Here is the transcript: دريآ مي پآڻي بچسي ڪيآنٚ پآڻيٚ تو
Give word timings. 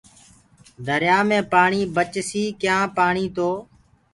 دريآ 0.87 1.17
مي 1.27 1.39
پآڻي 1.51 1.81
بچسي 1.95 2.43
ڪيآنٚ 2.61 2.91
پآڻيٚ 2.97 3.33
تو 3.35 3.49